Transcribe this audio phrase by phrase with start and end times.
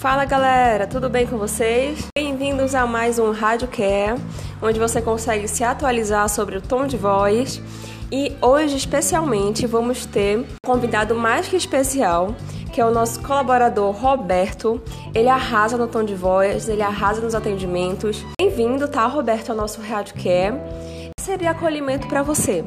[0.00, 2.06] Fala galera, tudo bem com vocês?
[2.16, 4.18] Bem-vindos a mais um Rádio Care,
[4.62, 7.60] onde você consegue se atualizar sobre o tom de voz.
[8.10, 12.34] E hoje, especialmente, vamos ter um convidado mais que especial,
[12.72, 14.80] que é o nosso colaborador Roberto.
[15.14, 18.24] Ele arrasa no tom de voz, ele arrasa nos atendimentos.
[18.40, 20.58] Bem-vindo, tá, Roberto, ao nosso Rádio Care.
[21.20, 22.64] Seria acolhimento para você.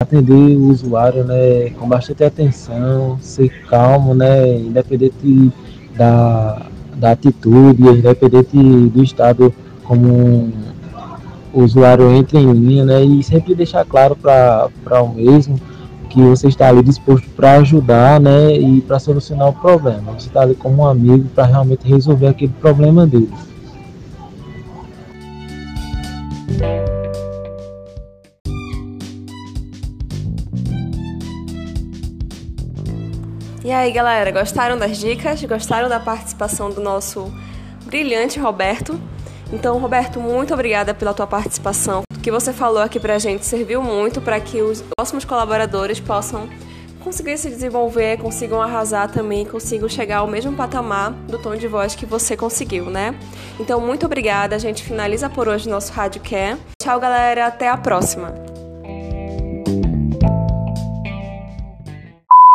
[0.00, 5.52] Atender o usuário né, com bastante atenção, ser calmo, né, independente
[5.96, 6.66] da,
[6.96, 9.52] da atitude, independente do estado
[9.84, 10.52] como
[11.52, 15.58] o usuário entra em linha, né, e sempre deixar claro para o mesmo
[16.10, 20.12] que você está ali disposto para ajudar, né, e para solucionar o problema.
[20.12, 23.30] Você está ali como um amigo para realmente resolver aquele problema dele.
[33.68, 35.44] E aí, galera, gostaram das dicas?
[35.44, 37.30] Gostaram da participação do nosso
[37.84, 38.98] brilhante Roberto?
[39.52, 42.00] Então, Roberto, muito obrigada pela tua participação.
[42.10, 46.48] O que você falou aqui pra gente serviu muito para que os próximos colaboradores possam
[47.00, 51.94] conseguir se desenvolver, consigam arrasar também, consigam chegar ao mesmo patamar do tom de voz
[51.94, 53.14] que você conseguiu, né?
[53.60, 54.56] Então, muito obrigada.
[54.56, 56.56] A gente finaliza por hoje nosso Rádio Care.
[56.82, 57.44] Tchau, galera.
[57.48, 58.32] Até a próxima.